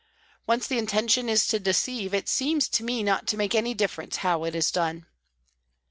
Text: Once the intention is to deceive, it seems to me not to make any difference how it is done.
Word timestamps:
Once 0.47 0.65
the 0.65 0.79
intention 0.79 1.29
is 1.29 1.45
to 1.45 1.59
deceive, 1.59 2.11
it 2.11 2.27
seems 2.27 2.67
to 2.67 2.83
me 2.83 3.03
not 3.03 3.27
to 3.27 3.37
make 3.37 3.53
any 3.53 3.75
difference 3.75 4.15
how 4.25 4.43
it 4.45 4.55
is 4.55 4.71
done. 4.71 5.05